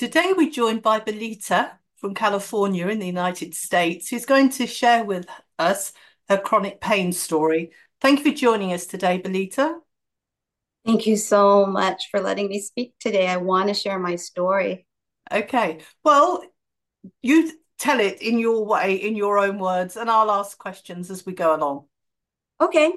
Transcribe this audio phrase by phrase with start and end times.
[0.00, 5.04] Today we're joined by Belita from California in the United States, who's going to share
[5.04, 5.26] with
[5.58, 5.92] us
[6.30, 7.72] her chronic pain story.
[8.00, 9.74] Thank you for joining us today, Belita.
[10.86, 13.28] Thank you so much for letting me speak today.
[13.28, 14.86] I want to share my story.
[15.30, 15.80] Okay.
[16.02, 16.44] Well,
[17.20, 21.26] you tell it in your way, in your own words, and I'll ask questions as
[21.26, 21.84] we go along.
[22.58, 22.90] Okay.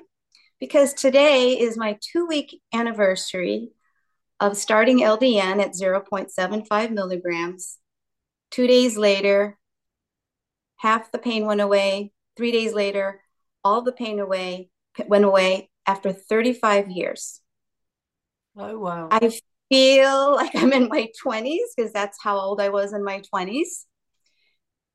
[0.57, 3.71] Because today is my two week anniversary
[4.43, 7.77] of starting LDN at 0.75 milligrams.
[8.51, 9.57] Two days later,
[10.75, 12.11] half the pain went away.
[12.35, 13.21] Three days later,
[13.63, 14.69] all the pain away
[15.07, 17.39] went away after 35 years.
[18.57, 19.07] Oh wow.
[19.11, 19.31] I
[19.71, 23.85] feel like I'm in my 20s because that's how old I was in my 20s.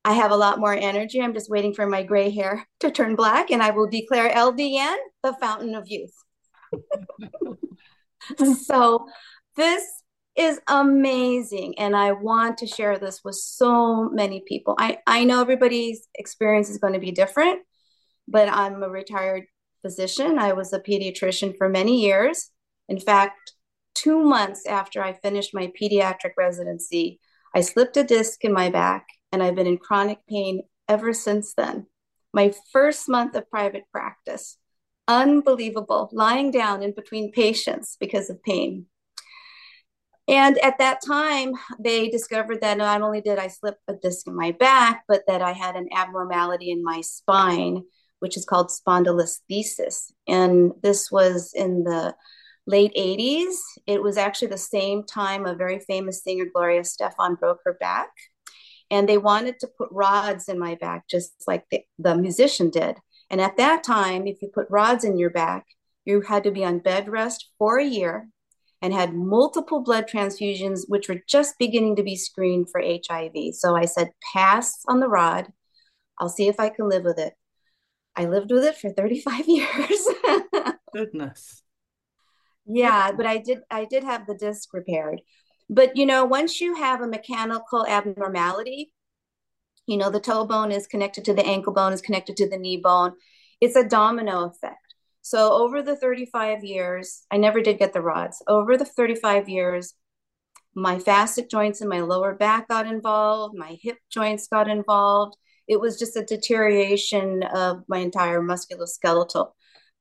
[0.05, 1.23] I have a lot more energy.
[1.23, 4.97] I'm just waiting for my gray hair to turn black, and I will declare LDN
[5.23, 6.13] the fountain of youth.
[8.65, 9.07] so,
[9.59, 9.85] this
[10.37, 14.77] is amazing, and I want to share this with so many people.
[14.79, 17.63] I, I know everybody's experience is going to be different,
[18.29, 19.47] but I'm a retired
[19.83, 20.39] physician.
[20.39, 22.51] I was a pediatrician for many years.
[22.89, 23.53] In fact,
[23.95, 27.19] two months after I finished my pediatric residency,
[27.53, 31.55] I slipped a disc in my back and I've been in chronic pain ever since
[31.55, 31.87] then.
[32.33, 34.57] My first month of private practice,
[35.09, 38.87] unbelievable, lying down in between patients because of pain.
[40.29, 44.37] And at that time, they discovered that not only did I slip a disc in
[44.37, 47.85] my back, but that I had an abnormality in my spine,
[48.19, 50.13] which is called spondylolisthesis.
[50.29, 52.15] And this was in the
[52.67, 53.55] late 80s.
[53.87, 58.11] It was actually the same time a very famous singer, Gloria Estefan, broke her back.
[58.91, 62.97] And they wanted to put rods in my back, just like the, the musician did.
[63.31, 65.65] And at that time, if you put rods in your back,
[66.05, 68.29] you had to be on bed rest for a year
[68.81, 73.55] and had multiple blood transfusions, which were just beginning to be screened for HIV.
[73.55, 75.49] So I said, pass on the rod.
[76.19, 77.35] I'll see if I can live with it.
[78.17, 80.09] I lived with it for 35 years.
[80.93, 81.63] Goodness.
[82.67, 85.23] Yeah, but I did I did have the disc repaired.
[85.71, 88.93] But you know, once you have a mechanical abnormality,
[89.87, 92.59] you know, the toe bone is connected to the ankle bone, is connected to the
[92.59, 93.13] knee bone.
[93.61, 94.88] It's a domino effect.
[95.29, 98.43] So over the 35 years, I never did get the rods.
[98.49, 99.93] Over the 35 years,
[100.75, 105.37] my facet joints in my lower back got involved, my hip joints got involved.
[105.67, 109.51] It was just a deterioration of my entire musculoskeletal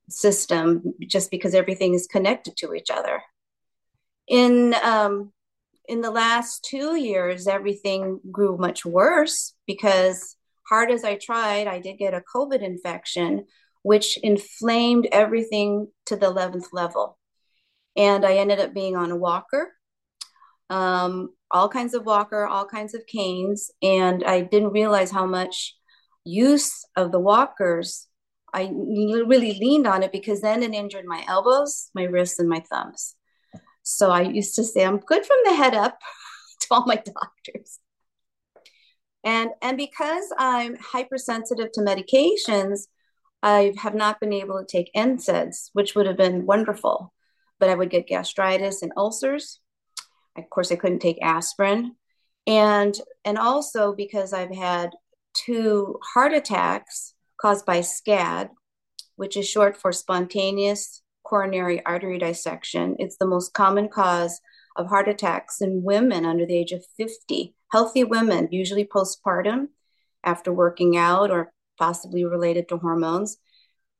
[0.08, 3.20] system just because everything is connected to each other.
[4.28, 5.30] In um,
[5.86, 11.80] in the last two years, everything grew much worse because hard as I tried, I
[11.80, 13.44] did get a COVID infection,
[13.82, 17.18] which inflamed everything to the 11th level.
[17.96, 19.72] And I ended up being on a walker,
[20.70, 23.70] um, all kinds of walker, all kinds of canes.
[23.82, 25.74] And I didn't realize how much
[26.24, 28.06] use of the walkers
[28.52, 32.62] I really leaned on it because then it injured my elbows, my wrists, and my
[32.70, 33.14] thumbs.
[33.82, 35.98] So I used to say, I'm good from the head up
[36.60, 37.78] to all my doctors.
[39.24, 42.86] And, and because I'm hypersensitive to medications,
[43.42, 47.12] I have not been able to take NSAIDs, which would have been wonderful.
[47.60, 49.60] But I would get gastritis and ulcers.
[50.36, 51.96] Of course, I couldn't take aspirin.
[52.46, 54.90] And, and also because I've had
[55.34, 58.50] two heart attacks caused by SCAD,
[59.16, 62.96] which is short for spontaneous coronary artery dissection.
[62.98, 64.40] It's the most common cause
[64.76, 69.68] of heart attacks in women under the age of 50, healthy women, usually postpartum
[70.24, 73.38] after working out or possibly related to hormones.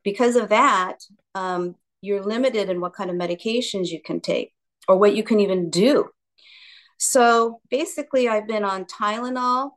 [0.04, 0.98] Because of that,
[1.34, 4.52] um, you're limited in what kind of medications you can take
[4.86, 6.08] or what you can even do.
[6.98, 9.70] So basically, I've been on Tylenol,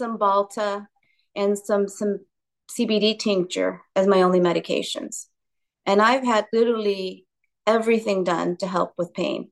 [0.00, 0.86] Cymbalta,
[1.36, 2.20] and some some
[2.70, 5.26] CBD tincture as my only medications.
[5.86, 7.26] And I've had literally
[7.66, 9.50] everything done to help with pain.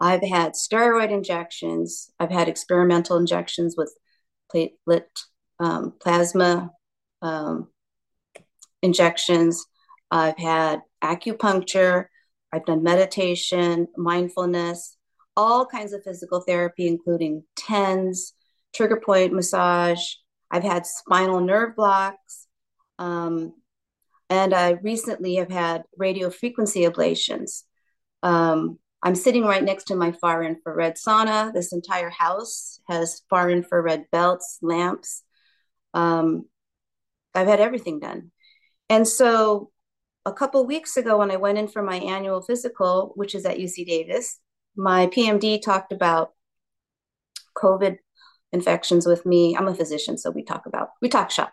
[0.00, 3.94] I've had steroid injections, I've had experimental injections with
[4.52, 5.06] platelet
[5.60, 6.70] um, plasma
[7.22, 7.68] um,
[8.82, 9.64] injections,
[10.10, 12.06] I've had acupuncture,
[12.52, 14.96] I've done meditation, mindfulness,
[15.36, 18.32] all kinds of physical therapy, including TENS,
[18.74, 20.02] trigger point massage.
[20.50, 22.46] I've had spinal nerve blocks.
[22.98, 23.54] Um,
[24.30, 27.64] and I recently have had radio frequency ablations.
[28.22, 31.52] Um, I'm sitting right next to my far infrared sauna.
[31.52, 35.22] This entire house has far infrared belts, lamps.
[35.94, 36.46] Um,
[37.34, 38.30] I've had everything done.
[38.88, 39.70] And so
[40.26, 43.58] a couple weeks ago, when I went in for my annual physical, which is at
[43.58, 44.38] UC Davis,
[44.76, 46.32] my PMD talked about
[47.56, 47.98] COVID
[48.52, 49.56] infections with me.
[49.56, 51.52] I'm a physician, so we talk about, we talk shop.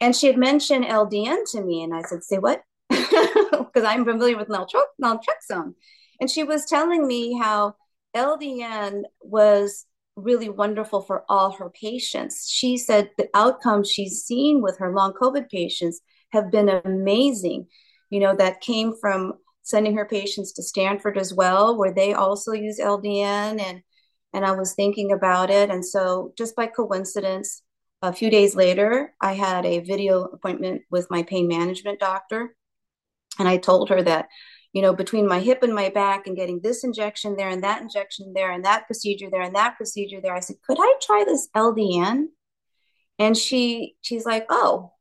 [0.00, 2.62] And she had mentioned LDN to me, and I said, say what?
[2.90, 5.74] Because I'm familiar with naltrexone.
[6.20, 7.74] And she was telling me how
[8.14, 12.48] LDN was really wonderful for all her patients.
[12.48, 16.00] She said the outcomes she's seen with her long COVID patients
[16.32, 17.66] have been amazing.
[18.10, 22.52] You know, that came from sending her patients to Stanford as well, where they also
[22.52, 23.60] use LDN.
[23.60, 23.82] And
[24.32, 25.70] and I was thinking about it.
[25.70, 27.62] And so just by coincidence,
[28.02, 32.54] a few days later, I had a video appointment with my pain management doctor.
[33.38, 34.26] And I told her that
[34.74, 37.80] you know, between my hip and my back and getting this injection there and that
[37.80, 40.34] injection there and that procedure there and that procedure there.
[40.34, 42.24] I said, could I try this LDN?
[43.20, 44.92] And she she's like, oh.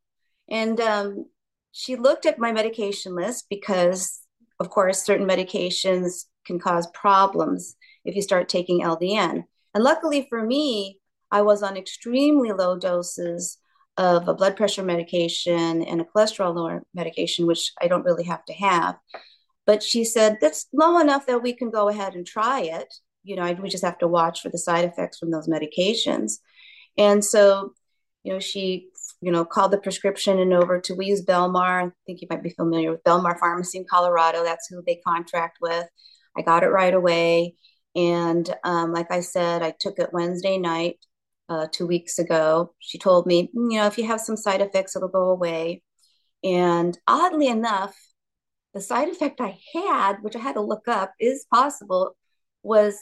[0.48, 1.26] And um,
[1.72, 4.22] she looked at my medication list because,
[4.60, 7.76] of course, certain medications can cause problems
[8.06, 9.44] if you start taking LDN.
[9.74, 11.00] And luckily for me,
[11.32, 13.58] I was on extremely low doses
[13.98, 18.46] of a blood pressure medication and a cholesterol lower medication, which I don't really have
[18.46, 18.98] to have.
[19.66, 22.94] But she said, that's low enough that we can go ahead and try it.
[23.24, 26.40] You know, we just have to watch for the side effects from those medications.
[26.98, 27.74] And so,
[28.24, 28.90] you know, she,
[29.22, 31.88] you know, called the prescription and over to, we use Belmar.
[31.88, 34.44] I think you might be familiar with Belmar Pharmacy in Colorado.
[34.44, 35.88] That's who they contract with.
[36.38, 37.56] I got it right away.
[37.96, 40.98] And um, like I said, I took it Wednesday night
[41.48, 42.74] uh, two weeks ago.
[42.80, 45.84] She told me, you know, if you have some side effects, it'll go away.
[46.44, 47.96] And oddly enough,
[48.74, 52.16] the side effect I had, which I had to look up, is possible,
[52.64, 52.98] was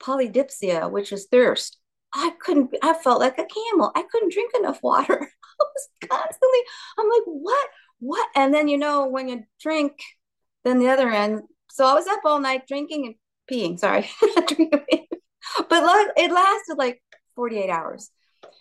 [0.00, 1.78] polydipsia, which is thirst.
[2.14, 3.90] I couldn't, I felt like a camel.
[3.94, 5.14] I couldn't drink enough water.
[5.60, 6.58] I was constantly,
[6.98, 7.68] I'm like, what,
[7.98, 8.28] what?
[8.36, 9.98] And then, you know, when you drink,
[10.64, 11.42] then the other end.
[11.70, 13.14] So I was up all night drinking and
[13.50, 14.08] peeing, sorry.
[14.20, 17.02] but it lasted like
[17.34, 18.10] 48 hours.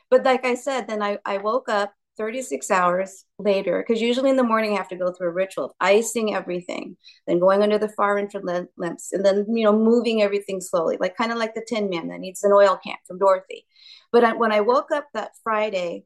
[0.10, 4.38] But like I said, then I, I woke up 36 hours later, because usually in
[4.38, 6.98] the morning I have to go through a ritual of icing everything,
[7.28, 11.18] then going under the far infrared lamps, and then you know moving everything slowly, like
[11.18, 13.66] kind of like the Tin Man that needs an oil can from Dorothy.
[14.12, 16.06] But I, when I woke up that Friday,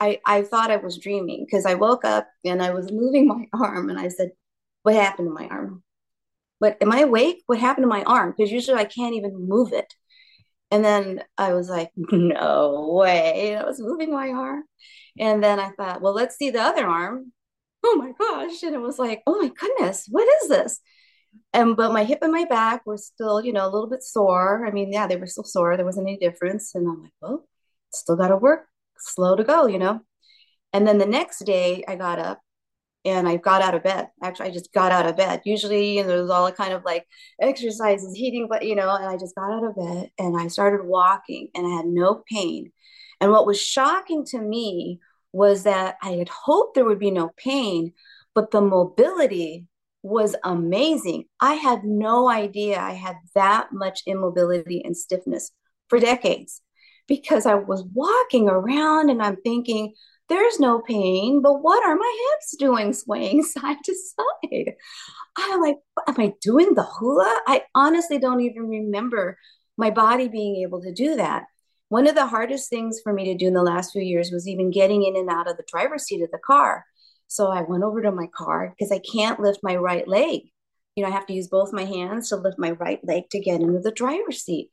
[0.00, 3.46] I I thought I was dreaming because I woke up and I was moving my
[3.58, 4.30] arm, and I said,
[4.82, 5.82] "What happened to my arm?
[6.60, 7.42] But am I awake?
[7.46, 8.34] What happened to my arm?
[8.36, 9.94] Because usually I can't even move it."
[10.70, 13.56] And then I was like, no way.
[13.56, 14.64] I was moving my arm.
[15.18, 17.32] And then I thought, well, let's see the other arm.
[17.84, 18.62] Oh my gosh.
[18.62, 20.80] And it was like, oh my goodness, what is this?
[21.52, 24.66] And but my hip and my back were still, you know, a little bit sore.
[24.66, 25.76] I mean, yeah, they were still sore.
[25.76, 26.74] There wasn't any difference.
[26.74, 27.48] And I'm like, well,
[27.92, 28.66] still got to work,
[28.98, 30.00] slow to go, you know.
[30.72, 32.40] And then the next day I got up
[33.04, 34.08] and I got out of bed.
[34.22, 35.42] Actually, I just got out of bed.
[35.44, 37.06] Usually, you know, there's all kind of like
[37.40, 40.84] exercises, heating, but you know, and I just got out of bed and I started
[40.84, 42.72] walking and I had no pain.
[43.20, 45.00] And what was shocking to me
[45.32, 47.92] was that I had hoped there would be no pain,
[48.34, 49.66] but the mobility
[50.02, 51.24] was amazing.
[51.40, 55.52] I had no idea I had that much immobility and stiffness
[55.88, 56.62] for decades
[57.06, 59.94] because I was walking around and I'm thinking,
[60.30, 64.74] there's no pain, but what are my hips doing swaying side to side?
[65.36, 67.40] I'm like, am I doing the hula?
[67.46, 69.36] I honestly don't even remember
[69.76, 71.44] my body being able to do that.
[71.88, 74.46] One of the hardest things for me to do in the last few years was
[74.46, 76.84] even getting in and out of the driver's seat of the car.
[77.26, 80.42] So I went over to my car because I can't lift my right leg.
[80.94, 83.40] You know, I have to use both my hands to lift my right leg to
[83.40, 84.70] get into the driver's seat.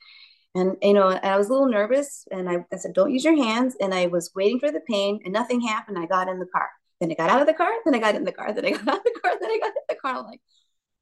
[0.58, 3.36] And you know, I was a little nervous, and I, I said, "Don't use your
[3.36, 6.00] hands." And I was waiting for the pain, and nothing happened.
[6.00, 6.70] I got in the car.
[7.00, 7.70] Then I got out of the car.
[7.86, 8.54] Then I got in the car.
[8.54, 9.34] Then I got out of the car.
[9.40, 10.16] Then I got in the car.
[10.16, 10.42] I'm like,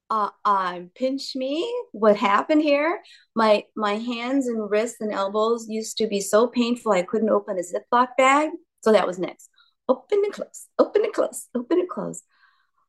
[0.10, 1.74] uh, um, pinch me.
[1.94, 3.02] What happened here?
[3.36, 7.58] My my hands and wrists and elbows used to be so painful I couldn't open
[7.58, 8.50] a Ziploc bag.
[8.84, 9.50] So that was next.
[9.88, 10.68] Open and close.
[10.80, 11.48] Open and close.
[11.56, 12.22] Open and close.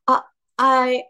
[0.07, 0.21] Uh,
[0.57, 1.03] I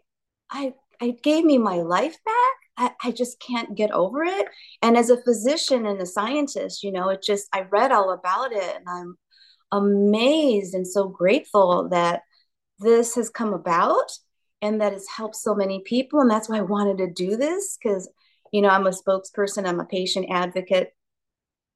[0.50, 4.46] I I gave me my life back I, I just can't get over it.
[4.82, 8.52] And as a physician and a scientist, you know, it just, I read all about
[8.52, 9.16] it and I'm
[9.72, 12.22] amazed and so grateful that
[12.78, 14.10] this has come about
[14.62, 16.20] and that it's helped so many people.
[16.20, 18.08] And that's why I wanted to do this because
[18.52, 20.94] You know, I'm a spokesperson, I'm a patient advocate.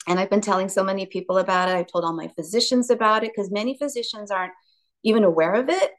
[0.09, 1.77] And I've been telling so many people about it.
[1.77, 4.53] I've told all my physicians about it because many physicians aren't
[5.05, 5.93] even aware of it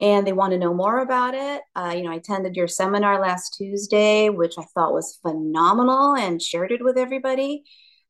[0.00, 1.62] and they want to know more about it.
[1.74, 6.42] Uh, you know, I attended your seminar last Tuesday, which I thought was phenomenal and
[6.42, 7.64] shared it with everybody.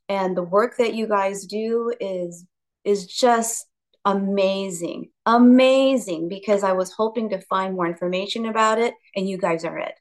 [0.08, 2.44] And the work that you guys do is
[2.84, 3.66] is just
[4.04, 9.64] amazing, amazing because I was hoping to find more information about it, and you guys
[9.64, 9.94] are it.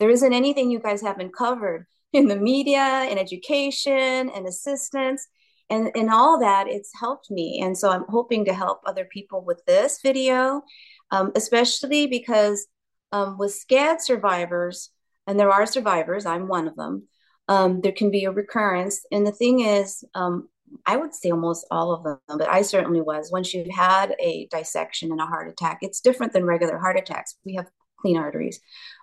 [0.00, 5.26] There isn't anything you guys haven't covered in the media, in education, and assistance.
[5.68, 7.60] And in all that, it's helped me.
[7.62, 10.62] And so I'm hoping to help other people with this video,
[11.10, 12.66] um, especially because
[13.12, 14.90] um, with SCAD survivors,
[15.26, 17.08] and there are survivors, I'm one of them,
[17.48, 19.04] um, there can be a recurrence.
[19.10, 20.48] And the thing is, um,
[20.84, 23.30] I would say almost all of them, but I certainly was.
[23.30, 27.36] Once you've had a dissection and a heart attack, it's different than regular heart attacks.
[27.44, 27.66] We have
[28.00, 28.60] clean arteries,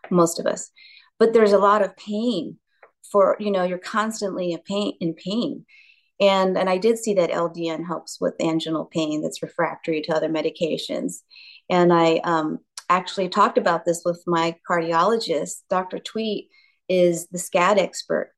[0.10, 0.72] most of us,
[1.20, 2.58] but there's a lot of pain
[3.12, 5.66] for you know you're constantly in pain in pain
[6.24, 10.30] and and i did see that ldn helps with anginal pain that's refractory to other
[10.30, 11.22] medications.
[11.70, 15.62] And i um, actually talked about this with my cardiologist.
[15.70, 16.50] Dr tweet
[16.89, 18.34] is the scad expert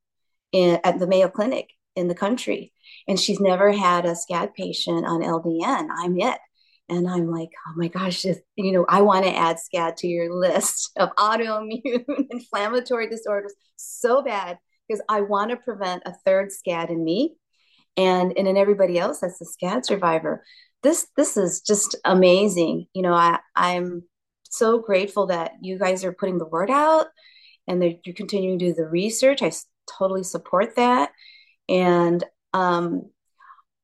[0.51, 2.71] in, at the mayo clinic in the country.
[3.07, 6.39] And she's never had a scad patient on ldn i'm it.
[6.87, 10.07] And I'm like, oh my gosh, just, you know, I want to add SCAD to
[10.07, 16.49] your list of autoimmune inflammatory disorders so bad because I want to prevent a third
[16.49, 17.37] SCAD in me
[17.97, 20.43] and, and in everybody else that's a SCAD survivor.
[20.83, 22.87] This this is just amazing.
[22.93, 24.03] You know, I, I'm
[24.43, 27.07] so grateful that you guys are putting the word out
[27.67, 29.41] and that you're continuing to do the research.
[29.41, 29.51] I
[29.97, 31.11] totally support that.
[31.67, 32.23] And
[32.53, 33.09] um,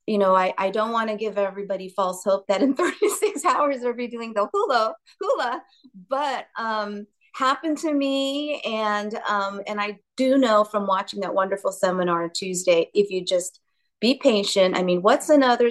[0.08, 3.82] you know, I, I don't want to give everybody false hope that in 36 hours
[3.82, 5.64] they'll be doing the hula hula,
[6.10, 11.72] but um, happened to me, and um, and I do know from watching that wonderful
[11.72, 13.61] seminar on Tuesday, if you just
[14.02, 14.76] be patient.
[14.78, 15.70] I mean, what's another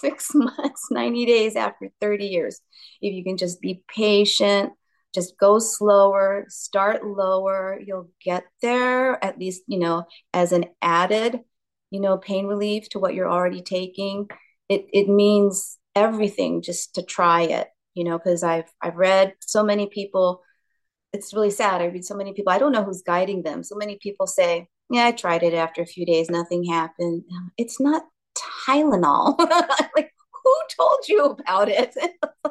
[0.00, 2.60] six months, 90 days after 30 years?
[3.02, 4.72] If you can just be patient,
[5.14, 11.40] just go slower, start lower, you'll get there at least, you know, as an added
[11.94, 14.28] you know, pain relief to what you're already taking.
[14.68, 19.62] It it means everything just to try it, you know, because I've I've read so
[19.62, 20.42] many people.
[21.12, 21.80] It's really sad.
[21.80, 22.52] I read so many people.
[22.52, 23.62] I don't know who's guiding them.
[23.62, 25.54] So many people say, "Yeah, I tried it.
[25.54, 27.24] After a few days, nothing happened."
[27.58, 28.04] It's not
[28.36, 29.38] Tylenol.
[29.96, 30.12] like,
[30.44, 31.94] who told you about it?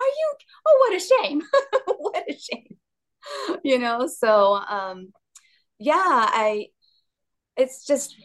[0.00, 0.34] Are you?
[0.66, 1.42] Oh, what a shame!
[1.98, 2.76] what a shame!
[3.62, 4.06] You know.
[4.06, 5.12] So, um,
[5.78, 6.68] yeah, I
[7.56, 8.16] it's just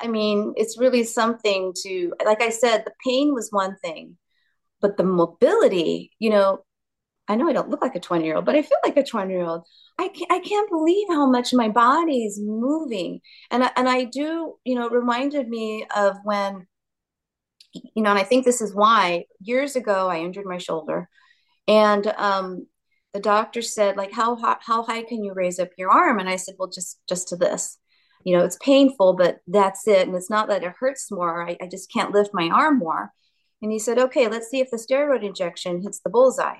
[0.00, 4.16] i mean it's really something to like i said the pain was one thing
[4.80, 6.60] but the mobility you know
[7.28, 9.04] i know i don't look like a 20 year old but i feel like a
[9.04, 9.64] 20 year old
[9.98, 14.04] I can't, I can't believe how much my body is moving and I, and I
[14.04, 16.66] do you know it reminded me of when
[17.74, 21.08] you know and i think this is why years ago i injured my shoulder
[21.68, 22.66] and um
[23.12, 26.36] the doctor said like how how high can you raise up your arm and i
[26.36, 27.78] said well just just to this
[28.24, 30.06] you know, it's painful, but that's it.
[30.06, 31.48] And it's not that it hurts more.
[31.48, 33.12] I, I just can't lift my arm more.
[33.60, 36.58] And he said, okay, let's see if the steroid injection hits the bullseye.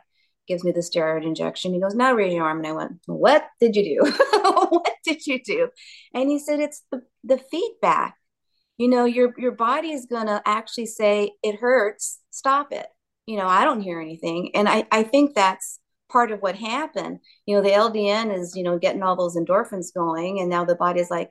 [0.48, 1.72] Gives me the steroid injection.
[1.72, 2.58] He goes, now raise your arm.
[2.58, 4.12] And I went, what did you do?
[4.70, 5.68] what did you do?
[6.14, 8.16] And he said, it's the, the feedback.
[8.78, 12.86] You know, your your body is gonna actually say it hurts, stop it.
[13.26, 14.50] You know, I don't hear anything.
[14.54, 15.78] And I, I think that's
[16.10, 17.20] part of what happened.
[17.46, 20.74] You know, the LDN is, you know, getting all those endorphins going, and now the
[20.74, 21.30] body's like,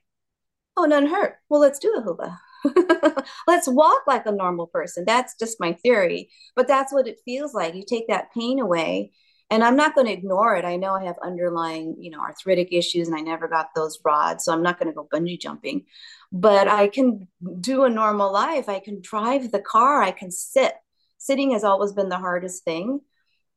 [0.77, 1.35] oh, none hurt.
[1.49, 2.39] Well, let's do a hula.
[3.47, 5.03] let's walk like a normal person.
[5.05, 7.75] That's just my theory, but that's what it feels like.
[7.75, 9.11] You take that pain away,
[9.49, 10.65] and I'm not going to ignore it.
[10.65, 14.45] I know I have underlying, you know, arthritic issues, and I never got those rods,
[14.45, 15.85] so I'm not going to go bungee jumping.
[16.31, 17.27] But I can
[17.59, 18.69] do a normal life.
[18.69, 20.01] I can drive the car.
[20.01, 20.73] I can sit.
[21.17, 23.01] Sitting has always been the hardest thing.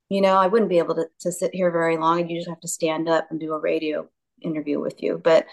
[0.09, 2.19] You know, I wouldn't be able to, to sit here very long.
[2.19, 4.09] I'd usually have to stand up and do a radio
[4.43, 5.21] interview with you.
[5.23, 5.47] But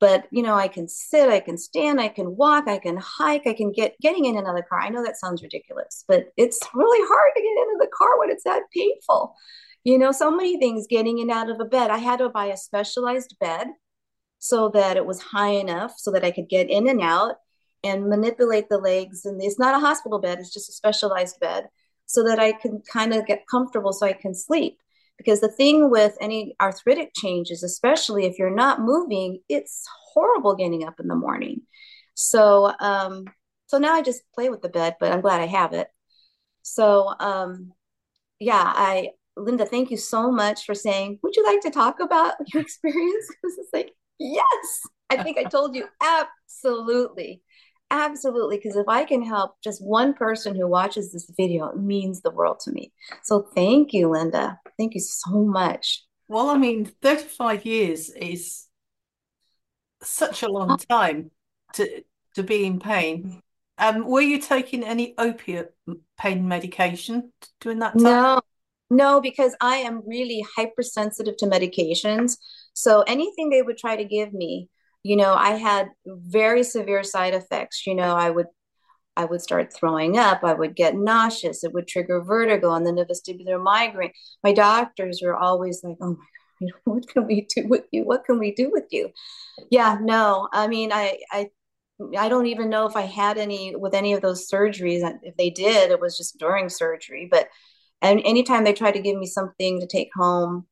[0.00, 3.46] but you know i can sit i can stand i can walk i can hike
[3.46, 4.80] i can get getting in another car.
[4.80, 8.30] I know that sounds ridiculous but it's really hard to get into the car when
[8.30, 9.34] it's that painful.
[9.84, 11.90] You know so many things getting in and out of a bed.
[11.90, 13.68] I had to buy a specialized bed
[14.38, 17.36] so that it was high enough so that i could get in and out
[17.84, 19.24] and manipulate the legs.
[19.24, 21.68] And it's not a hospital bed it's just a specialized bed
[22.06, 24.78] so that i can kind of get comfortable so i can sleep
[25.18, 30.84] because the thing with any arthritic changes, especially if you're not moving, it's horrible getting
[30.84, 31.62] up in the morning.
[32.14, 33.24] So, um,
[33.66, 35.88] so now I just play with the bed, but I'm glad I have it.
[36.62, 37.72] So, um,
[38.38, 42.34] yeah, I, Linda, thank you so much for saying, would you like to talk about
[42.52, 43.26] your experience?
[43.42, 44.80] Because it's like, yes,
[45.10, 47.42] I think I told you absolutely.
[47.88, 52.20] Absolutely, because if I can help just one person who watches this video, it means
[52.20, 52.92] the world to me.
[53.22, 54.58] So thank you, Linda.
[54.78, 56.04] Thank you so much.
[56.28, 58.66] Well, I mean, 35 years is
[60.02, 61.30] such a long time
[61.74, 62.02] to
[62.34, 63.40] to be in pain.
[63.78, 65.74] Um, were you taking any opiate
[66.18, 68.02] pain medication during that time?
[68.02, 68.40] No,
[68.90, 72.38] no, because I am really hypersensitive to medications.
[72.72, 74.68] So anything they would try to give me,
[75.02, 77.86] you know, I had very severe side effects.
[77.86, 78.46] You know, I would
[79.16, 80.44] I would start throwing up.
[80.44, 81.64] I would get nauseous.
[81.64, 84.12] It would trigger vertigo and then a vestibular migraine.
[84.44, 86.16] My doctors were always like, "Oh
[86.60, 88.04] my God, what can we do with you?
[88.04, 89.10] What can we do with you?"
[89.70, 90.48] Yeah, no.
[90.52, 91.50] I mean, I I
[92.16, 95.02] I don't even know if I had any with any of those surgeries.
[95.22, 97.28] If they did, it was just during surgery.
[97.30, 97.48] But
[98.02, 100.66] and anytime they tried to give me something to take home,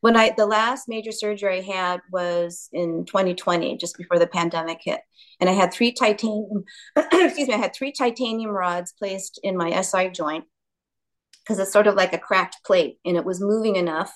[0.00, 4.78] when I the last major surgery I had was in 2020, just before the pandemic
[4.82, 5.00] hit,
[5.40, 6.64] and I had three titanium
[6.96, 10.44] excuse me, I had three titanium rods placed in my SI joint
[11.42, 14.12] because it's sort of like a cracked plate, and it was moving enough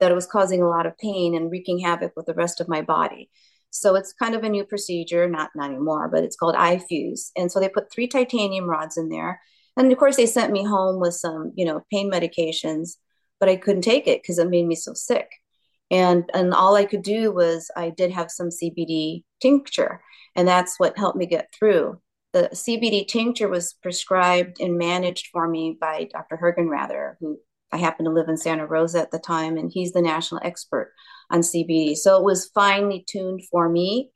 [0.00, 2.68] that it was causing a lot of pain and wreaking havoc with the rest of
[2.68, 3.30] my body.
[3.70, 7.30] So it's kind of a new procedure, not, not anymore, but it's called iFuse.
[7.36, 9.40] And so they put three titanium rods in there.
[9.76, 12.96] And of course, they sent me home with some, you know, pain medications,
[13.40, 15.28] but I couldn't take it because it made me so sick.
[15.90, 20.00] And, and all I could do was I did have some CBD tincture,
[20.36, 22.00] and that's what helped me get through.
[22.32, 26.36] The CBD tincture was prescribed and managed for me by Dr.
[26.36, 27.38] Hergenrather, who
[27.72, 30.92] I happened to live in Santa Rosa at the time, and he's the national expert
[31.30, 31.96] on CBD.
[31.96, 34.10] So it was finely tuned for me.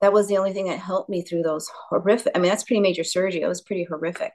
[0.00, 2.32] That was the only thing that helped me through those horrific.
[2.34, 3.42] I mean, that's pretty major surgery.
[3.42, 4.32] It was pretty horrific.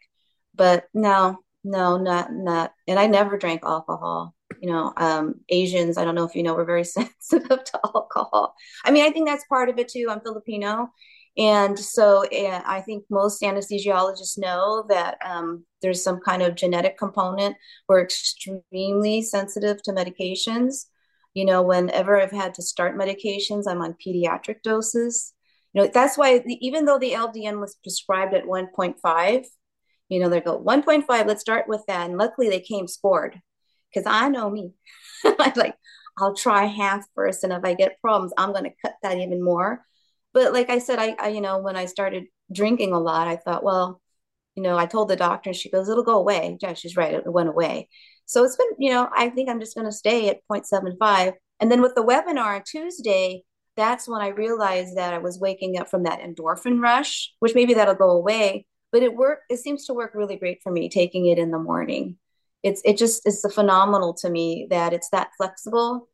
[0.56, 2.72] But no, no, not not.
[2.88, 4.34] And I never drank alcohol.
[4.62, 5.98] You know, um, Asians.
[5.98, 8.56] I don't know if you know, we're very sensitive to alcohol.
[8.86, 10.08] I mean, I think that's part of it too.
[10.10, 10.90] I'm Filipino,
[11.38, 17.58] and so I think most anesthesiologists know that um, there's some kind of genetic component.
[17.88, 20.86] We're extremely sensitive to medications.
[21.34, 25.34] You know, whenever I've had to start medications, I'm on pediatric doses.
[25.74, 29.46] You know, that's why the, even though the LDN was prescribed at 1.5,
[30.10, 32.10] you know, they go 1.5, let's start with that.
[32.10, 33.40] And luckily they came scored
[33.94, 34.72] because I know me.
[35.26, 35.76] I'm like,
[36.18, 37.44] I'll try half first.
[37.44, 39.86] And if I get problems, I'm going to cut that even more.
[40.34, 43.38] But like I said, I, I, you know, when I started drinking a lot, I
[43.38, 44.02] thought, well,
[44.56, 46.58] you know, I told the doctor, she goes, it'll go away.
[46.62, 47.14] Yeah, she's right.
[47.14, 47.90] It went away.
[48.26, 51.34] So it's been, you know, I think I'm just going to stay at 0.75.
[51.60, 53.44] And then with the webinar on Tuesday,
[53.76, 57.76] that's when I realized that I was waking up from that endorphin rush, which maybe
[57.76, 58.66] that'll go away.
[58.92, 59.42] But it work.
[59.50, 62.18] It seems to work really great for me taking it in the morning.
[62.64, 66.10] It's it just it's a phenomenal to me that it's that flexible.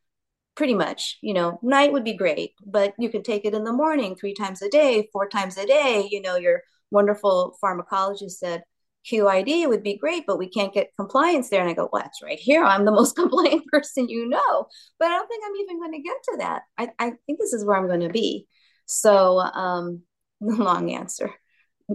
[0.55, 3.73] Pretty much, you know, night would be great, but you can take it in the
[3.73, 6.07] morning three times a day, four times a day.
[6.11, 8.63] You know, your wonderful pharmacologist said
[9.09, 11.61] QID would be great, but we can't get compliance there.
[11.61, 12.63] And I go, well, that's right here.
[12.63, 14.67] I'm the most compliant person you know.
[14.99, 16.61] But I don't think I'm even going to get to that.
[16.77, 18.47] I, I think this is where I'm going to be.
[18.85, 20.01] So, um,
[20.41, 21.31] long answer.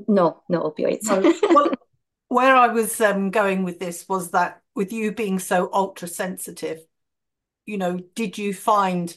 [0.06, 1.08] No, no opioids.
[1.54, 1.70] well,
[2.28, 6.80] where I was um, going with this was that with you being so ultra sensitive,
[7.66, 9.16] you know, did you find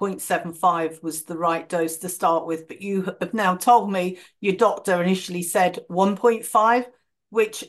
[0.00, 2.68] 0.75 was the right dose to start with?
[2.68, 6.86] But you have now told me your doctor initially said 1.5
[7.32, 7.64] which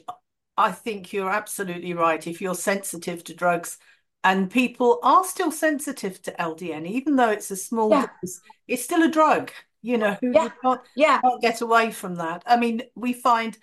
[0.57, 2.27] I think you're absolutely right.
[2.27, 3.77] If you're sensitive to drugs,
[4.25, 8.07] and people are still sensitive to LDN, even though it's a small yeah.
[8.21, 9.51] dose, it's still a drug.
[9.83, 10.45] You know, yeah.
[10.45, 11.21] you can't, yeah.
[11.21, 12.41] can't get away from that.
[12.47, 13.55] I mean, we find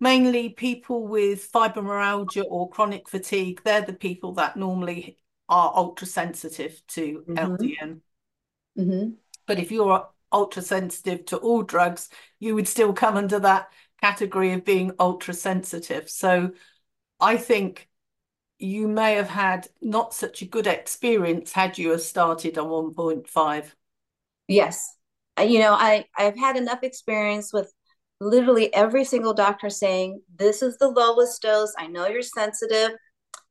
[0.00, 6.82] mainly people with fibromyalgia or chronic fatigue, they're the people that normally are ultra sensitive
[6.88, 7.54] to mm-hmm.
[7.54, 8.00] LDN.
[8.78, 9.10] Mm-hmm.
[9.46, 14.52] But if you're ultra sensitive to all drugs, you would still come under that category
[14.52, 16.10] of being ultra sensitive.
[16.10, 16.50] So
[17.20, 17.88] I think
[18.58, 23.74] you may have had not such a good experience had you have started on 1.5.
[24.48, 24.94] Yes.
[25.40, 27.72] You know, I, I've had enough experience with
[28.20, 31.74] literally every single doctor saying, This is the lowest dose.
[31.78, 32.92] I know you're sensitive.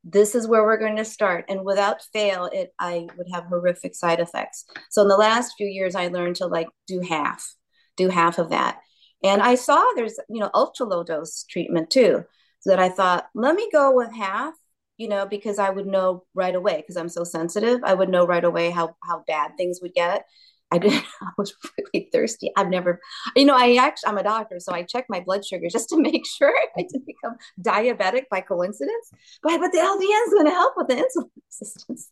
[0.04, 1.46] This is where we're going to start.
[1.50, 4.66] And without fail, it I would have horrific side effects.
[4.92, 7.56] So in the last few years, I learned to like do half,
[7.98, 8.80] do half of that.
[9.24, 12.24] And I saw there's, you know, ultra low dose treatment too.
[12.62, 14.54] So that I thought, let me go with half,
[14.98, 17.82] you know, because I would know right away because I'm so sensitive.
[17.84, 20.26] I would know right away how how bad things would get.
[20.72, 20.94] I did.
[21.22, 22.52] I was really thirsty.
[22.56, 23.00] I've never,
[23.36, 25.98] you know, I actually I'm a doctor, so I check my blood sugar just to
[26.00, 29.12] make sure I didn't become diabetic by coincidence.
[29.44, 31.30] But but the LDN is going to help with the insulin
[31.62, 32.10] resistance.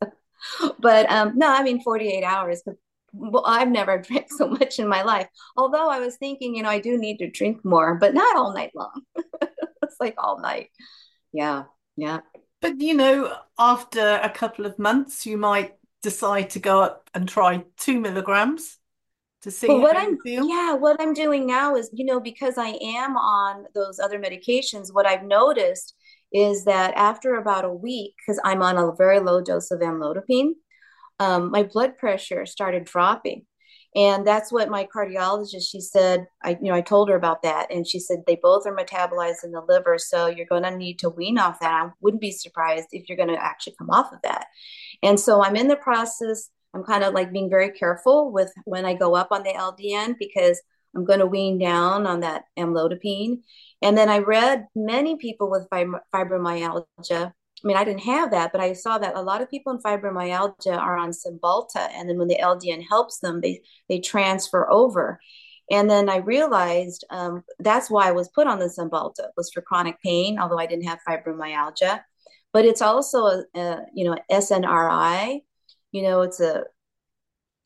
[0.80, 2.64] but um, no, I mean 48 hours.
[3.14, 5.28] Well, I've never drank so much in my life.
[5.56, 8.54] Although I was thinking, you know, I do need to drink more, but not all
[8.54, 9.02] night long.
[9.84, 10.70] it's like all night.
[11.32, 11.64] Yeah,
[11.96, 12.22] yeah.
[12.62, 17.28] But you know, after a couple of months, you might decide to go up and
[17.28, 18.78] try two milligrams
[19.42, 20.50] to see what I'm doing.
[20.50, 24.94] yeah, what I'm doing now is, you know, because I am on those other medications,
[24.94, 25.96] what I've noticed
[26.32, 30.52] is that after about a week, because I'm on a very low dose of amlodipine,
[31.20, 33.46] um, my blood pressure started dropping.
[33.96, 37.72] And that's what my cardiologist, she said, I, you know, I told her about that.
[37.72, 40.00] And she said, they both are metabolized in the liver.
[40.00, 41.72] So you're going to need to wean off that.
[41.72, 44.48] I wouldn't be surprised if you're going to actually come off of that.
[45.04, 46.50] And so I'm in the process.
[46.74, 50.16] I'm kind of like being very careful with when I go up on the LDN
[50.18, 50.60] because
[50.96, 53.42] I'm going to wean down on that amlodipine.
[53.82, 58.60] And then I read many people with fibromyalgia I mean, I didn't have that, but
[58.60, 62.28] I saw that a lot of people in fibromyalgia are on Cymbalta, and then when
[62.28, 65.20] the LDN helps them, they they transfer over.
[65.72, 69.62] And then I realized um, that's why I was put on the Cymbalta was for
[69.62, 72.02] chronic pain, although I didn't have fibromyalgia.
[72.54, 75.42] But it's also a, a you know SNRI,
[75.92, 76.64] you know, it's a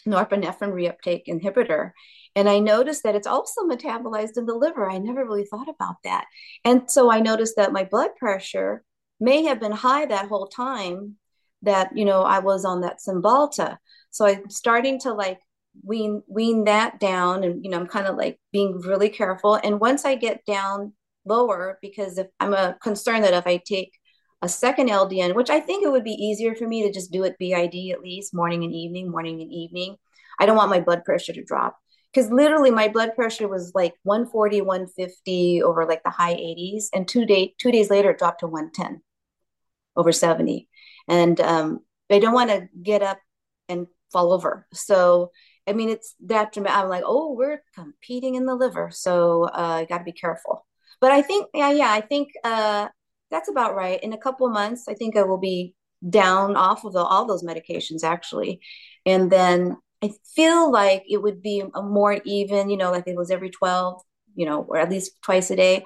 [0.08, 1.91] norepinephrine reuptake inhibitor.
[2.36, 4.89] And I noticed that it's also metabolized in the liver.
[4.89, 6.26] I never really thought about that.
[6.63, 8.84] And so I noticed that my blood pressure
[9.19, 11.15] may have been high that whole time
[11.63, 13.78] that you know I was on that Cymbalta.
[14.12, 15.39] So I'm starting to like
[15.84, 19.56] wean wean that down, and you know I'm kind of like being really careful.
[19.56, 20.93] And once I get down
[21.26, 23.91] lower, because if I'm uh, a concern that if I take
[24.41, 27.23] a second LDN, which I think it would be easier for me to just do
[27.23, 29.95] it BID at least morning and evening, morning and evening.
[30.39, 31.78] I don't want my blood pressure to drop
[32.13, 37.08] because literally my blood pressure was like 140 150 over like the high 80s and
[37.08, 39.02] two day two days later it dropped to 110
[39.95, 40.67] over 70
[41.08, 43.19] and um, they don't want to get up
[43.69, 44.67] and fall over.
[44.73, 45.32] So
[45.67, 48.89] i mean it's that dramatic i'm like oh we're competing in the liver.
[48.91, 50.65] So uh got to be careful.
[51.02, 52.88] But i think yeah yeah i think uh
[53.29, 54.01] that's about right.
[54.03, 55.73] In a couple of months i think i will be
[56.07, 58.59] down off of the, all those medications actually.
[59.05, 63.15] And then i feel like it would be a more even you know like it
[63.15, 63.99] was every 12
[64.35, 65.85] you know or at least twice a day.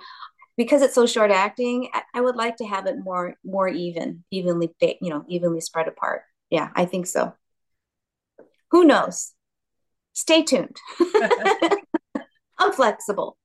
[0.58, 4.70] Because it's so short acting I, would like to have it more more even evenly
[4.82, 6.24] you know evenly spread apart.
[6.50, 7.34] Yeah i think so.
[8.72, 9.34] Who knows?
[10.14, 10.78] Stay tuned.
[12.58, 13.38] I'm flexible.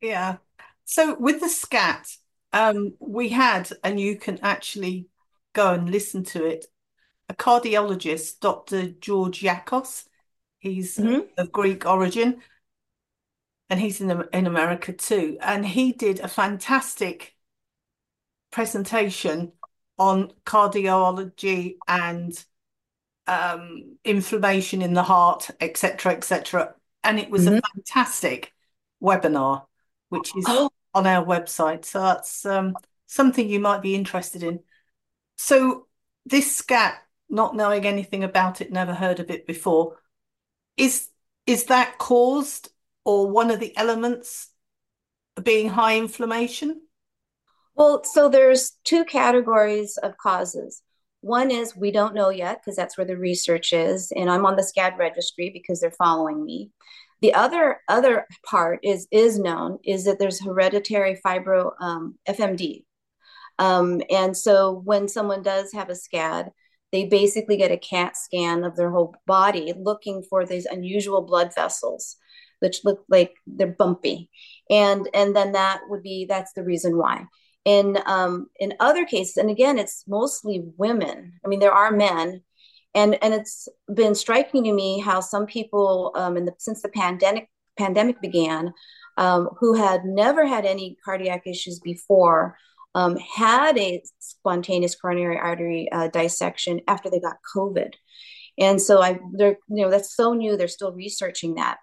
[0.00, 0.36] Yeah.
[0.84, 2.06] So with the SCAD
[2.52, 5.08] um we had and you can actually
[5.52, 6.66] go and listen to it
[7.28, 10.06] a cardiologist dr george yakos
[10.58, 11.20] he's mm-hmm.
[11.36, 12.40] of greek origin
[13.70, 15.36] and he's in in America too.
[15.40, 17.36] And he did a fantastic
[18.50, 19.52] presentation
[19.98, 22.32] on cardiology and
[23.26, 26.74] um, inflammation in the heart, etc., etc.
[27.04, 27.56] And it was mm-hmm.
[27.56, 28.54] a fantastic
[29.02, 29.66] webinar,
[30.08, 30.70] which is oh.
[30.98, 31.84] On our website.
[31.84, 32.74] So that's um,
[33.06, 34.58] something you might be interested in.
[35.36, 35.86] So
[36.26, 36.94] this SCAD,
[37.30, 39.96] not knowing anything about it, never heard of it before,
[40.76, 41.08] is
[41.46, 42.70] is that caused
[43.04, 44.48] or one of the elements
[45.40, 46.82] being high inflammation?
[47.76, 50.82] Well, so there's two categories of causes.
[51.20, 54.56] One is we don't know yet because that's where the research is, and I'm on
[54.56, 56.72] the SCAD registry because they're following me.
[57.20, 62.84] The other other part is is known is that there's hereditary fibro um, FMD,
[63.58, 66.50] um, and so when someone does have a SCAD,
[66.92, 71.52] they basically get a CAT scan of their whole body looking for these unusual blood
[71.54, 72.16] vessels
[72.60, 74.30] which look like they're bumpy.
[74.70, 77.26] And and then that would be that's the reason why.
[77.64, 81.34] In um in other cases and again it's mostly women.
[81.44, 82.42] I mean there are men
[82.98, 86.88] and and it's been striking to me how some people um in the since the
[86.88, 88.72] pandemic pandemic began
[89.16, 92.56] um, who had never had any cardiac issues before
[92.94, 97.92] um, had a spontaneous coronary artery uh, dissection after they got COVID.
[98.58, 100.56] And so I, they're, you know, that's so new.
[100.56, 101.78] They're still researching that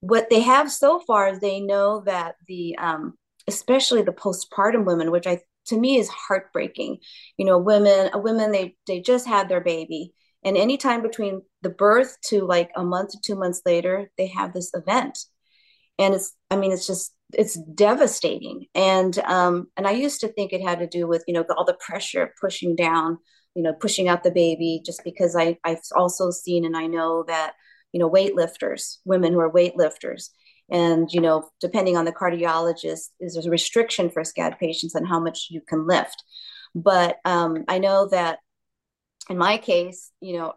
[0.00, 3.14] what they have so far is they know that the um,
[3.48, 6.98] especially the postpartum women which i to me is heartbreaking
[7.36, 10.12] you know women a women they they just had their baby
[10.46, 14.54] and anytime between the birth to like a month to two months later they have
[14.54, 15.18] this event
[15.98, 20.52] and it's i mean it's just it's devastating and um and i used to think
[20.52, 23.18] it had to do with you know all the pressure pushing down
[23.54, 27.24] you know pushing out the baby just because i i've also seen and i know
[27.26, 27.52] that
[27.96, 30.28] you know, weightlifters, women who are weightlifters.
[30.70, 35.06] And, you know, depending on the cardiologist, is there's a restriction for SCAD patients on
[35.06, 36.22] how much you can lift.
[36.74, 38.40] But um, I know that
[39.28, 40.54] in my case, you know,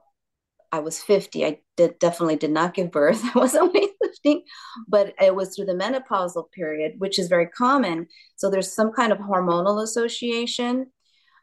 [0.72, 1.46] I was 50.
[1.46, 3.22] I did, definitely did not give birth.
[3.36, 4.44] I was only 50,
[4.88, 8.08] but it was through the menopausal period, which is very common.
[8.36, 10.88] So there's some kind of hormonal association.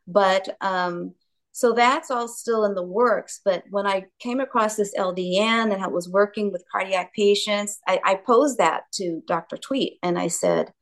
[0.06, 1.14] But um,
[1.50, 3.40] so that's all still in the works.
[3.44, 8.00] But when I came across this LDN and I was working with cardiac patients, I,
[8.04, 9.56] I posed that to Dr.
[9.56, 10.72] Tweet and I said,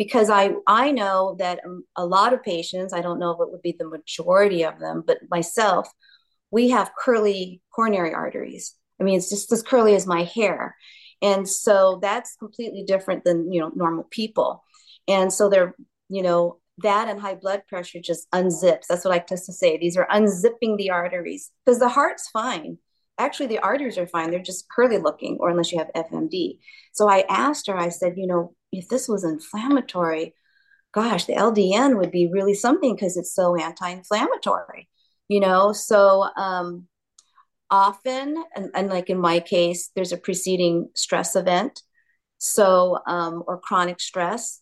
[0.00, 3.50] because I, I know that um, a lot of patients, I don't know if it
[3.52, 5.92] would be the majority of them, but myself,
[6.50, 8.74] we have curly coronary arteries.
[8.98, 10.74] I mean, it's just as curly as my hair.
[11.20, 14.64] And so that's completely different than, you know, normal people.
[15.06, 15.74] And so they're,
[16.08, 18.86] you know, that and high blood pressure just unzips.
[18.88, 19.76] That's what I like to say.
[19.76, 22.78] These are unzipping the arteries because the heart's fine.
[23.18, 24.30] Actually, the arteries are fine.
[24.30, 26.56] They're just curly looking, or unless you have FMD.
[26.94, 30.34] So I asked her, I said, you know, if this was inflammatory,
[30.92, 34.88] gosh, the LDN would be really something because it's so anti inflammatory
[35.30, 35.72] you know?
[35.72, 36.88] So um,
[37.70, 41.82] often and, and, like in my case there's a preceding stress event
[42.38, 44.60] so um, or chronic stress.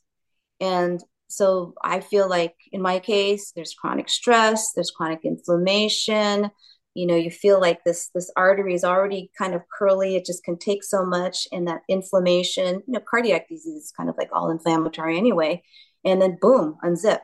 [0.61, 6.51] And so i feel like in my case there's chronic stress there's chronic inflammation
[6.99, 10.43] you know you feel like this this artery is already kind of curly it just
[10.43, 14.29] can take so much and that inflammation you know cardiac disease is kind of like
[14.33, 15.63] all inflammatory anyway
[16.05, 17.21] and then boom unzip.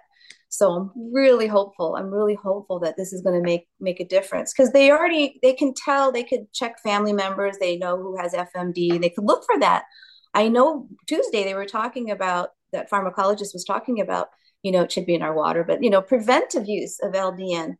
[0.48, 4.06] So i'm really hopeful i'm really hopeful that this is going to make make a
[4.06, 8.16] difference because they already they can tell they could check family members they know who
[8.16, 9.84] has fmd they could look for that.
[10.34, 14.28] I know tuesday they were talking about that pharmacologist was talking about
[14.62, 17.76] you know it should be in our water but you know preventive use of ldn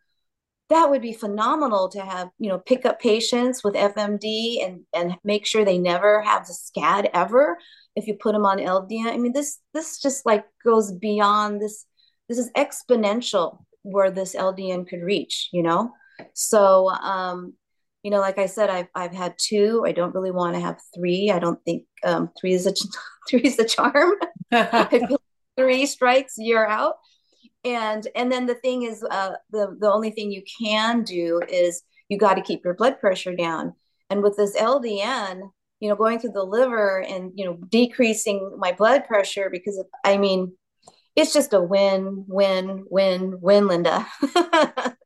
[0.74, 5.16] that would be phenomenal to have you know pick up patients with fmd and and
[5.24, 7.56] make sure they never have the scad ever
[7.96, 11.86] if you put them on ldn i mean this this just like goes beyond this
[12.28, 15.92] this is exponential where this LDN could reach, you know?
[16.32, 17.54] So, um,
[18.02, 19.84] you know, like I said, I've, I've had two.
[19.86, 21.30] I don't really want to have three.
[21.30, 22.74] I don't think um, three is a
[23.28, 24.14] three is the charm.
[25.56, 26.94] three strikes, you're out.
[27.64, 31.82] And and then the thing is, uh, the the only thing you can do is
[32.08, 33.74] you got to keep your blood pressure down.
[34.10, 35.40] And with this LDN,
[35.80, 39.86] you know, going through the liver and you know decreasing my blood pressure because of,
[40.04, 40.52] I mean,
[41.16, 44.06] it's just a win, win, win, win, Linda.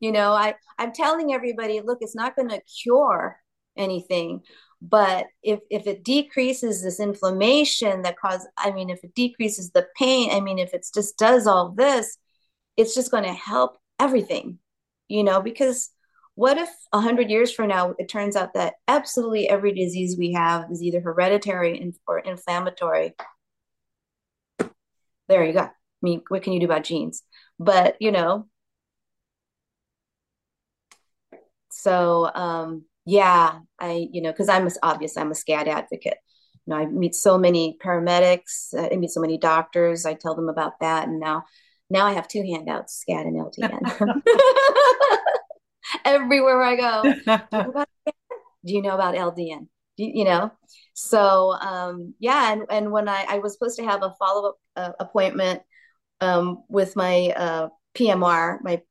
[0.00, 3.38] you know, I, I'm telling everybody, look, it's not going to cure
[3.76, 4.40] anything.
[4.82, 9.86] But if, if it decreases this inflammation that cause, I mean, if it decreases the
[9.96, 12.16] pain, I mean, if it just does all this,
[12.76, 14.58] it's just going to help everything,
[15.08, 15.90] you know, because
[16.34, 20.70] what if 100 years from now it turns out that absolutely every disease we have
[20.70, 23.14] is either hereditary or inflammatory
[25.30, 25.60] there you go.
[25.60, 25.70] I
[26.02, 27.22] mean, what can you do about genes?
[27.58, 28.48] But you know,
[31.70, 36.18] so um, yeah, I you know, because I'm obvious, I'm a SCAD advocate.
[36.66, 40.06] You know, I meet so many paramedics, I meet so many doctors.
[40.06, 41.44] I tell them about that, and now
[41.88, 44.22] now I have two handouts, SCAD and LDN.
[46.04, 47.02] Everywhere I go,
[48.64, 49.66] do you know about LDN?
[49.96, 50.52] You, you know,
[50.94, 54.56] so um, yeah, and, and when I, I was supposed to have a follow up
[54.76, 55.62] uh, appointment
[56.20, 58.82] um, with my uh, PMR, my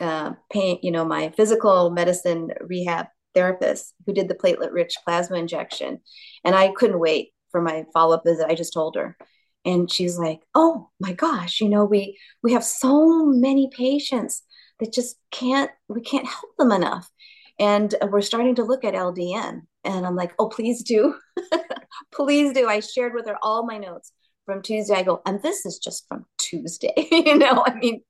[0.00, 5.36] uh, pain, you know, my physical medicine rehab therapist who did the platelet rich plasma
[5.36, 6.00] injection,
[6.44, 8.46] and I couldn't wait for my follow up visit.
[8.48, 9.16] I just told her,
[9.64, 14.42] and she's like, "Oh my gosh, you know, we we have so many patients
[14.80, 17.10] that just can't we can't help them enough."
[17.58, 19.62] and we're starting to look at LDN.
[19.84, 21.14] And I'm like, oh, please do.
[22.12, 22.68] please do.
[22.68, 24.12] I shared with her all my notes
[24.46, 24.94] from Tuesday.
[24.94, 26.92] I go, and this is just from Tuesday.
[27.10, 28.02] you know, I mean,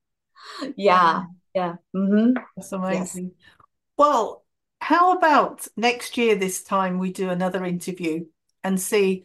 [0.76, 1.76] yeah, yeah.
[1.94, 2.38] Mm-hmm.
[2.56, 3.24] That's amazing.
[3.24, 3.48] Yes.
[3.96, 4.44] Well,
[4.80, 8.26] how about next year, this time we do another interview
[8.64, 9.24] and see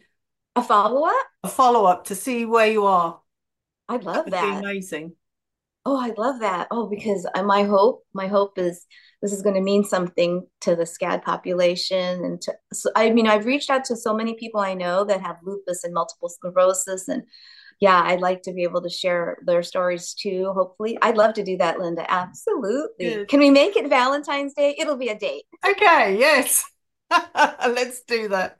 [0.56, 1.26] a follow up?
[1.42, 3.20] A follow up to see where you are.
[3.88, 4.30] I'd love that.
[4.30, 4.64] that.
[4.64, 5.14] amazing.
[5.86, 6.68] Oh, I love that.
[6.70, 8.86] Oh, because my hope, my hope is
[9.20, 12.24] this is going to mean something to the SCAD population.
[12.24, 15.20] And to, so, I mean, I've reached out to so many people I know that
[15.20, 17.08] have lupus and multiple sclerosis.
[17.08, 17.24] And
[17.84, 20.50] yeah, I'd like to be able to share their stories too.
[20.54, 22.10] Hopefully, I'd love to do that, Linda.
[22.10, 23.10] Absolutely.
[23.10, 23.28] Good.
[23.28, 24.74] Can we make it Valentine's Day?
[24.78, 25.44] It'll be a date.
[25.62, 26.16] Okay.
[26.18, 26.64] Yes.
[27.10, 28.58] Let's do that.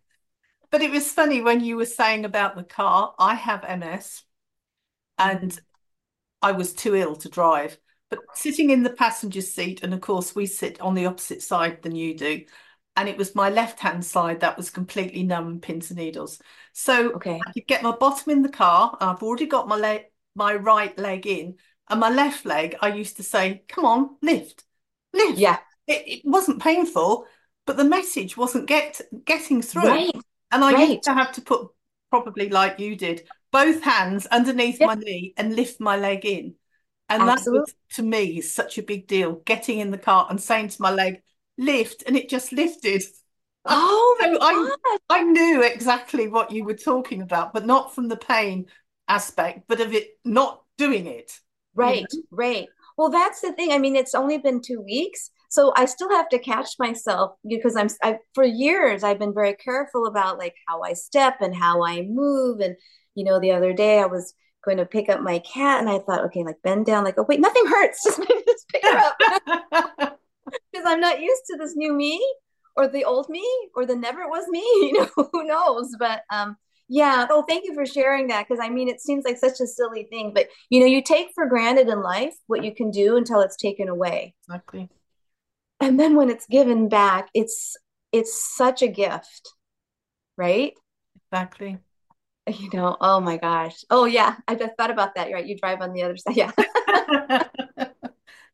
[0.70, 3.14] But it was funny when you were saying about the car.
[3.18, 4.24] I have MS
[5.16, 5.58] and
[6.42, 7.78] I was too ill to drive.
[8.10, 11.80] But sitting in the passenger seat, and of course, we sit on the opposite side
[11.80, 12.44] than you do.
[12.94, 16.42] And it was my left hand side that was completely numb, pins and needles.
[16.74, 17.40] So okay.
[17.46, 18.96] I could get my bottom in the car.
[19.00, 21.56] I've already got my leg, my right leg in,
[21.88, 22.76] and my left leg.
[22.82, 24.64] I used to say, "Come on, lift."
[25.12, 25.38] lift.
[25.38, 25.58] Yeah.
[25.87, 27.26] It, it wasn't painful,
[27.66, 29.84] but the message wasn't get getting through.
[29.84, 30.10] Right.
[30.50, 30.88] And I Right.
[30.88, 31.68] used to have to put,
[32.10, 34.90] probably like you did, both hands underneath Yep.
[34.90, 36.56] my knee and lift my leg in.
[37.08, 39.34] And that was, to me, is such a big deal.
[39.44, 41.22] Getting in the car and saying to my leg,
[41.58, 43.02] lift, and it just lifted.
[43.66, 44.98] Oh So I, God.
[45.09, 48.66] I knew exactly what you were talking about, but not from the pain
[49.09, 51.38] aspect, but of it not doing it.
[51.74, 52.68] Right, right.
[52.96, 53.72] Well, that's the thing.
[53.72, 57.74] I mean, it's only been two weeks, so I still have to catch myself because
[57.77, 61.85] I'm I, for years I've been very careful about like how I step and how
[61.85, 62.61] I move.
[62.61, 62.77] And
[63.16, 65.98] you know, the other day I was going to pick up my cat, and I
[65.98, 68.98] thought, okay, like bend down, like oh wait, nothing hurts, just maybe just pick her
[68.98, 69.16] up
[70.72, 72.20] because I'm not used to this new me
[72.76, 74.60] or the old me or the never was me.
[74.92, 75.94] You know, who knows?
[75.98, 76.56] But um,
[76.88, 77.26] yeah.
[77.30, 80.04] Oh, thank you for sharing that because I mean, it seems like such a silly
[80.10, 83.40] thing, but you know, you take for granted in life what you can do until
[83.40, 84.90] it's taken away, Exactly.
[85.80, 87.76] and then when it's given back, it's
[88.12, 89.50] it's such a gift,
[90.37, 90.74] right?
[91.30, 91.78] Exactly.
[92.46, 93.84] You know, oh my gosh.
[93.90, 95.28] Oh yeah, I just thought about that.
[95.28, 95.46] You're right.
[95.46, 96.37] You drive on the other side.
[96.37, 96.52] Yeah.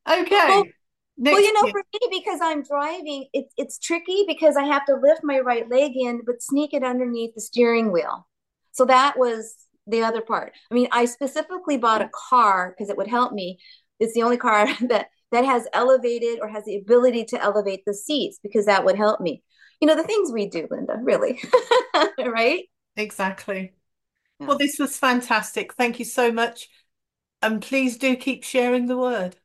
[0.09, 0.47] Okay.
[0.47, 0.75] Well,
[1.23, 4.87] Next Well, you know, for me, because I'm driving, it's it's tricky because I have
[4.87, 8.27] to lift my right leg in, but sneak it underneath the steering wheel.
[8.73, 9.55] So that was
[9.87, 10.55] the other part.
[10.71, 13.59] I mean, I specifically bought a car because it would help me.
[13.99, 17.95] It's the only car that that has elevated or has the ability to elevate the
[17.95, 19.43] seats because that would help me.
[19.81, 21.41] You know, the things we do, Linda, really.
[22.19, 22.65] Right?
[22.97, 23.75] Exactly.
[24.39, 24.47] Yeah.
[24.47, 25.75] Well, this was fantastic.
[25.75, 26.69] Thank you so much.
[27.43, 29.37] And please do keep sharing the word.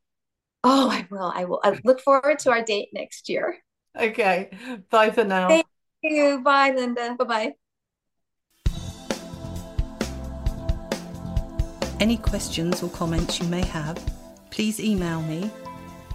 [0.67, 1.31] Oh, I will.
[1.35, 1.61] I will.
[1.63, 3.59] I look forward to our date next year.
[3.95, 4.49] Okay.
[4.89, 5.47] Bye for now.
[5.47, 5.67] Thank
[6.01, 6.41] you.
[6.41, 7.15] Bye, Linda.
[7.19, 7.53] Bye-bye.
[11.99, 13.97] Any questions or comments you may have,
[14.49, 15.51] please email me,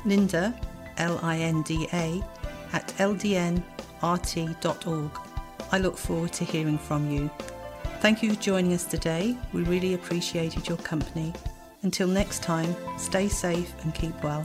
[0.04, 0.52] Linda,
[0.98, 2.20] L I N D A,
[2.72, 3.62] at ldnrt.org.
[5.72, 7.30] I look forward to hearing from you.
[8.00, 9.36] Thank you for joining us today.
[9.52, 11.32] We really appreciated your company.
[11.82, 14.42] Until next time, stay safe and keep well.